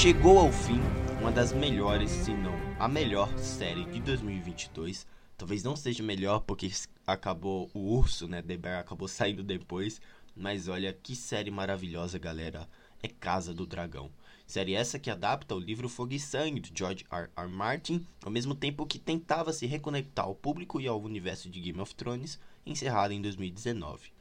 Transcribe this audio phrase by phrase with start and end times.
[0.00, 0.80] Chegou ao fim
[1.20, 5.06] uma das melhores, se não a melhor série de 2022.
[5.36, 6.72] Talvez não seja melhor porque
[7.06, 8.40] acabou o urso, né?
[8.40, 10.00] The Bear acabou saindo depois.
[10.34, 12.66] Mas olha que série maravilhosa, galera.
[13.02, 14.10] É Casa do Dragão.
[14.46, 17.28] Série essa que adapta o livro Fogo e Sangue de George R.
[17.36, 17.48] R.
[17.48, 21.78] Martin, ao mesmo tempo que tentava se reconectar ao público e ao universo de Game
[21.78, 24.12] of Thrones, encerrada em 2019.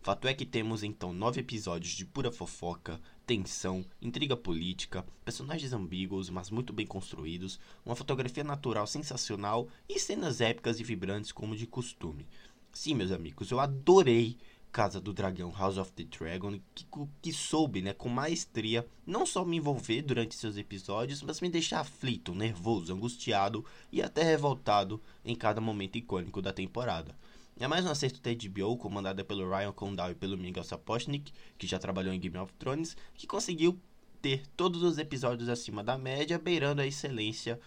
[0.00, 6.30] Fato é que temos então nove episódios de pura fofoca, tensão, intriga política, personagens ambíguos,
[6.30, 11.66] mas muito bem construídos, uma fotografia natural sensacional e cenas épicas e vibrantes como de
[11.66, 12.26] costume.
[12.72, 14.38] Sim, meus amigos, eu adorei
[14.72, 16.86] Casa do Dragão, House of the Dragon, que,
[17.20, 21.80] que soube, né, com maestria, não só me envolver durante seus episódios, mas me deixar
[21.80, 23.62] aflito, nervoso, angustiado
[23.92, 27.14] e até revoltado em cada momento icônico da temporada.
[27.60, 31.66] É mais um acerto da HBO, comandada pelo Ryan Condal e pelo Miguel Sapochnik, que
[31.66, 33.76] já trabalhou em Game of Thrones, que conseguiu
[34.22, 37.58] ter todos os episódios acima da média, beirando a excelência,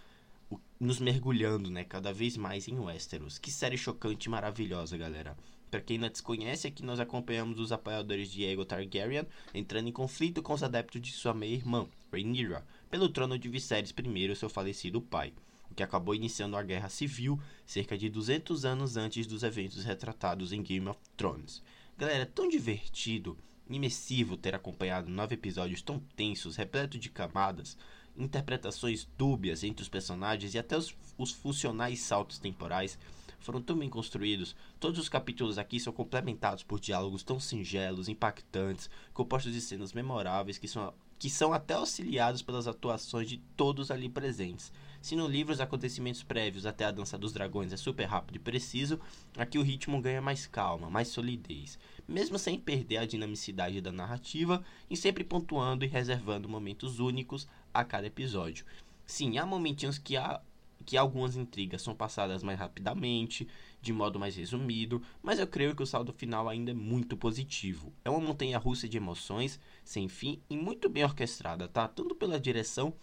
[0.79, 3.37] nos mergulhando, né, cada vez mais em Westeros.
[3.37, 5.37] Que série chocante e maravilhosa, galera.
[5.69, 10.41] Para quem não desconhece, aqui nós acompanhamos os apoiadores de Aegon Targaryen entrando em conflito
[10.41, 15.33] com os adeptos de sua meia-irmã, Rhaenyra, pelo trono de Viserys I, seu falecido pai,
[15.71, 20.51] o que acabou iniciando a Guerra Civil cerca de 200 anos antes dos eventos retratados
[20.51, 21.63] em Game of Thrones.
[21.97, 23.37] Galera, tão divertido,
[23.69, 27.77] imersivo ter acompanhado nove episódios tão tensos, repleto de camadas,
[28.17, 32.99] interpretações dúbias entre os personagens e até os, os funcionais saltos temporais
[33.39, 34.55] foram tão bem construídos.
[34.79, 40.57] Todos os capítulos aqui são complementados por diálogos tão singelos, impactantes, compostos de cenas memoráveis
[40.57, 44.71] que são, que são até auxiliados pelas atuações de todos ali presentes.
[44.99, 48.39] Se no livro os acontecimentos prévios até a Dança dos Dragões é super rápido e
[48.39, 48.99] preciso,
[49.37, 51.77] aqui o ritmo ganha mais calma, mais solidez,
[52.07, 57.83] mesmo sem perder a dinamicidade da narrativa e sempre pontuando e reservando momentos únicos a
[57.83, 58.65] cada episódio.
[59.05, 60.41] Sim, há momentinhos que há
[60.81, 63.47] que algumas intrigas são passadas mais rapidamente,
[63.81, 67.93] de modo mais resumido, mas eu creio que o saldo final ainda é muito positivo.
[68.03, 71.87] É uma montanha russa de emoções, sem fim e muito bem orquestrada, tá?
[71.87, 72.93] Tanto pela direção,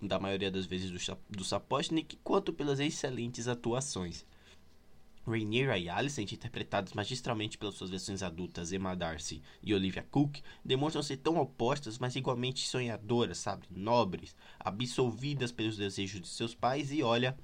[0.00, 4.26] da maioria das vezes do, do Sapochnik, quanto pelas excelentes atuações.
[5.26, 11.02] Rhaenyra e Alicent, interpretadas magistralmente pelas suas versões adultas Emma Darcy e Olivia Cook, demonstram
[11.02, 13.66] ser tão opostas, mas igualmente sonhadoras, sabe?
[13.70, 17.36] Nobres, absolvidas pelos desejos de seus pais e olha,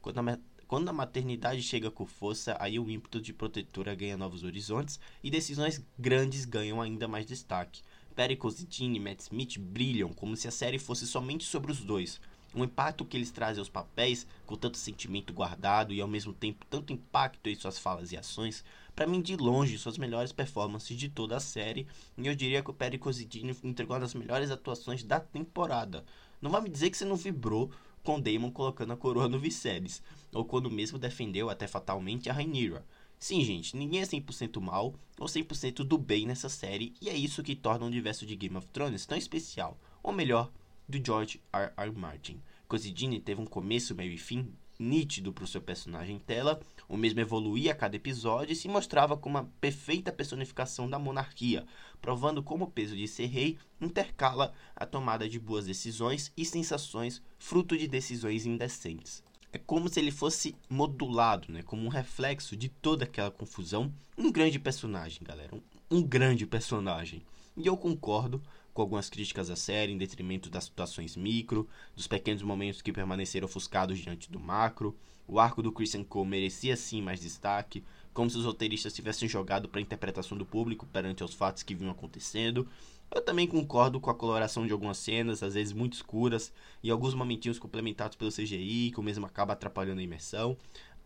[0.00, 4.42] quando a, quando a maternidade chega com força, aí o ímpeto de protetora ganha novos
[4.42, 7.82] horizontes e decisões grandes ganham ainda mais destaque.
[8.16, 12.18] Perry Cositini e Matt Smith brilham como se a série fosse somente sobre os dois,
[12.62, 16.64] o impacto que eles trazem aos papéis, com tanto sentimento guardado e ao mesmo tempo
[16.70, 21.08] tanto impacto em suas falas e ações, para mim de longe suas melhores performances de
[21.08, 25.02] toda a série, e eu diria que o Perry Cosidini entregou uma das melhores atuações
[25.02, 26.04] da temporada.
[26.40, 27.70] Não vai me dizer que você não vibrou
[28.02, 30.02] com Damon colocando a coroa no Viserys,
[30.32, 32.86] ou quando mesmo defendeu até fatalmente a Rhaenyra.
[33.18, 37.42] Sim, gente, ninguém é 100% mal ou 100% do bem nessa série, e é isso
[37.42, 40.50] que torna o universo de Game of Thrones tão especial, ou melhor,
[40.88, 41.72] do George R.
[41.76, 41.92] R.
[41.92, 42.40] Martin.
[42.68, 46.96] Cosidini teve um começo, meio e fim nítido para o seu personagem em tela, o
[46.96, 51.66] mesmo evoluía a cada episódio e se mostrava como uma perfeita personificação da monarquia,
[52.00, 57.22] provando como o peso de ser rei intercala a tomada de boas decisões e sensações
[57.38, 59.22] fruto de decisões indecentes.
[59.52, 64.30] É como se ele fosse modulado, né, como um reflexo de toda aquela confusão, um
[64.30, 67.22] grande personagem, galera, um, um grande personagem.
[67.56, 68.42] E eu concordo
[68.76, 71.66] com algumas críticas à série em detrimento das situações micro,
[71.96, 74.94] dos pequenos momentos que permaneceram ofuscados diante do macro.
[75.26, 79.66] O arco do Christian Cole merecia sim mais destaque, como se os roteiristas tivessem jogado
[79.66, 82.68] para a interpretação do público perante os fatos que vinham acontecendo.
[83.10, 86.52] Eu também concordo com a coloração de algumas cenas, às vezes muito escuras,
[86.82, 90.54] e alguns momentinhos complementados pelo CGI, que o mesmo acaba atrapalhando a imersão,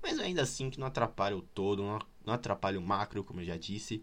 [0.03, 3.57] mas ainda assim que não atrapalha o todo, não atrapalha o macro, como eu já
[3.57, 4.03] disse,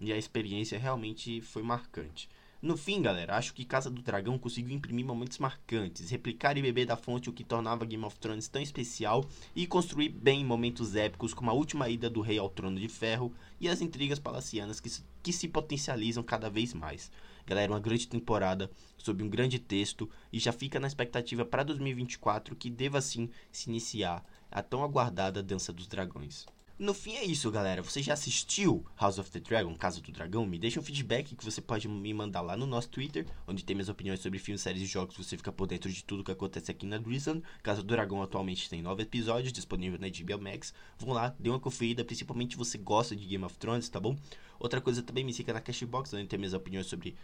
[0.00, 2.26] e a experiência realmente foi marcante.
[2.62, 6.86] No fim, galera, acho que Casa do Dragão conseguiu imprimir momentos marcantes, replicar e beber
[6.86, 11.34] da fonte o que tornava Game of Thrones tão especial e construir bem momentos épicos
[11.34, 14.88] como a última ida do rei ao trono de ferro e as intrigas palacianas que,
[15.20, 17.10] que se potencializam cada vez mais.
[17.44, 22.54] Galera, uma grande temporada, sob um grande texto e já fica na expectativa para 2024
[22.54, 26.46] que deva sim se iniciar a tão aguardada Dança dos Dragões.
[26.78, 27.82] No fim é isso, galera.
[27.82, 30.46] Você já assistiu House of the Dragon, Casa do Dragão?
[30.46, 33.76] Me deixa um feedback que você pode me mandar lá no nosso Twitter, onde tem
[33.76, 35.16] minhas opiniões sobre filmes, séries e jogos.
[35.16, 37.42] Você fica por dentro de tudo que acontece aqui na Drizzle.
[37.62, 40.74] Casa do Dragão atualmente tem nove episódios disponível na HBO Max.
[40.98, 44.16] Vão lá, dê uma conferida, principalmente você gosta de Game of Thrones, tá bom?
[44.58, 47.14] Outra coisa também me siga na Cashbox, onde tem minhas opiniões sobre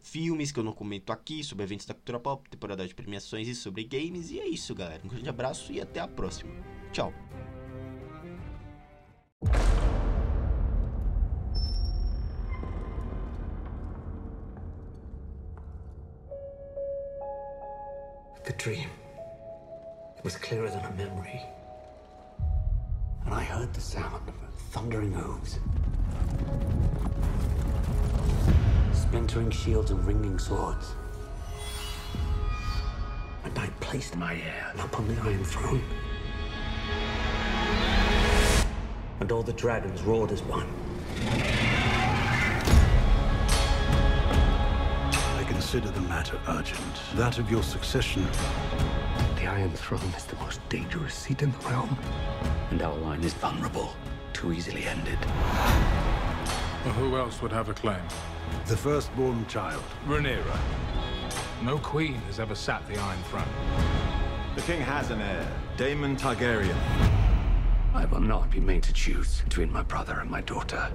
[0.00, 3.54] filmes que eu não comento aqui, sobre eventos da cultura pop, temporada de premiações e
[3.54, 4.30] sobre games.
[4.30, 5.02] E é isso, galera.
[5.04, 6.52] Um grande abraço e até a próxima.
[6.92, 7.12] Tchau.
[18.48, 18.88] The dream.
[20.16, 21.42] It was clearer than a memory.
[23.26, 24.34] And I heard the sound of
[24.70, 25.58] thundering hooves.
[28.94, 30.94] Splintering shields and ringing swords.
[33.44, 35.82] And I placed my heir upon the Iron Throne.
[39.20, 40.68] And all the dragons roared as one.
[45.36, 47.00] I consider the matter urgent.
[47.14, 48.26] That of your succession.
[49.36, 51.98] The Iron Throne is the most dangerous seat in the realm.
[52.70, 53.96] And our line is vulnerable,
[54.32, 55.18] too easily ended.
[56.84, 58.02] Well, who else would have a claim?
[58.66, 59.82] The firstborn child.
[60.06, 60.58] Rhaenyra.
[61.64, 63.48] No queen has ever sat the Iron Throne.
[64.54, 67.07] The king has an heir, Daemon Targaryen.
[67.94, 70.88] I will not be made to choose between my brother and my daughter.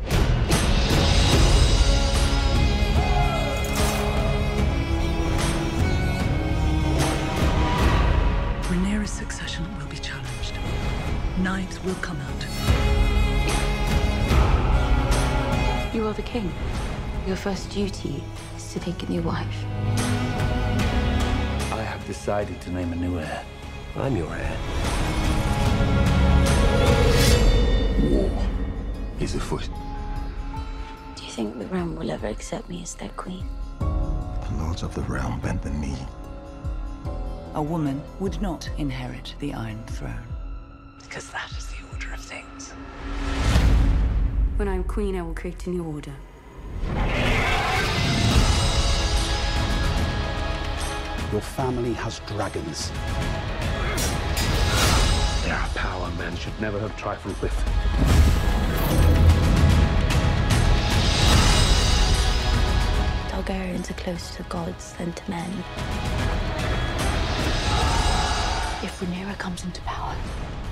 [8.69, 10.53] Rhaenyra's succession will be challenged.
[11.39, 12.45] Knives will come out.
[15.93, 16.51] You are the king.
[17.27, 18.23] Your first duty
[18.55, 19.65] is to take a new wife.
[21.71, 23.43] I have decided to name a new heir.
[23.95, 26.12] I'm your heir.
[28.09, 28.29] War
[29.19, 29.69] is afoot.
[31.15, 33.45] Do you think the realm will ever accept me as their queen?
[33.79, 35.97] The lords of the realm bend the knee.
[37.55, 40.27] A woman would not inherit the Iron Throne.
[41.01, 42.71] Because that is the order of things.
[44.57, 46.13] When I'm queen, I will create a new order.
[51.31, 52.91] Your family has dragons.
[56.43, 57.53] Should never have trifled with.
[63.29, 65.49] Targaryens are closer to gods than to men.
[68.83, 70.13] If Rhaenyra comes into power,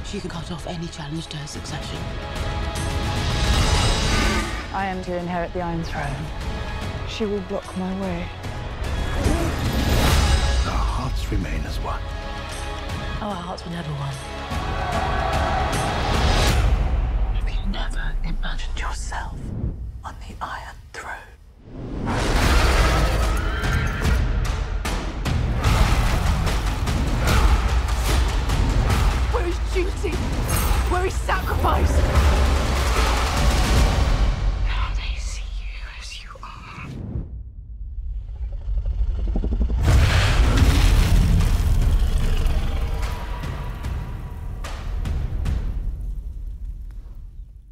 [0.04, 1.98] She can cut off any challenge to her succession.
[4.74, 6.26] I am to inherit the Iron Throne.
[7.08, 8.28] She will block my way.
[10.66, 12.02] Our hearts remain as one.
[13.22, 14.61] Oh, our hearts were never one.